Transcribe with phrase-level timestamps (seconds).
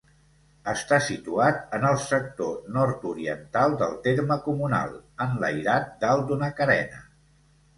[0.71, 7.07] Està situat en el sector nord-oriental del terme comunal, enlairat dalt d'una carena.